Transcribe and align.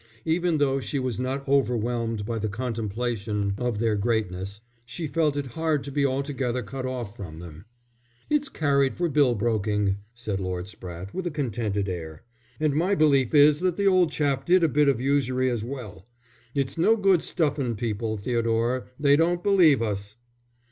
Even 0.25 0.57
though 0.57 0.79
she 0.79 0.97
was 0.97 1.19
not 1.19 1.47
overwhelmed 1.47 2.25
by 2.25 2.39
the 2.39 2.49
contemplation 2.49 3.53
of 3.59 3.77
their 3.77 3.95
greatness, 3.95 4.59
she 4.83 5.05
felt 5.05 5.37
it 5.37 5.45
hard 5.53 5.83
to 5.83 5.91
be 5.91 6.03
altogether 6.03 6.63
cut 6.63 6.87
off 6.87 7.15
from 7.15 7.37
them. 7.37 7.65
"It's 8.27 8.49
carried 8.49 8.95
for 8.97 9.07
bill 9.09 9.35
broking," 9.35 9.97
said 10.15 10.39
Lord 10.39 10.65
Spratte, 10.67 11.13
with 11.13 11.27
a 11.27 11.29
contented 11.29 11.87
air. 11.87 12.23
"And 12.59 12.73
my 12.73 12.95
belief 12.95 13.35
is 13.35 13.59
that 13.59 13.77
the 13.77 13.85
old 13.85 14.09
chap 14.09 14.43
did 14.43 14.63
a 14.63 14.67
bit 14.67 14.87
of 14.89 14.99
usury 14.99 15.51
as 15.51 15.63
well. 15.63 16.07
It's 16.55 16.79
no 16.79 16.95
good 16.97 17.21
stuffin' 17.21 17.75
people, 17.75 18.17
Theodore, 18.17 18.87
they 18.99 19.15
don't 19.15 19.43
believe 19.43 19.83
us." 19.83 20.15